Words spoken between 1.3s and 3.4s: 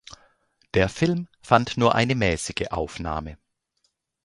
fand nur eine mäßige Aufnahme.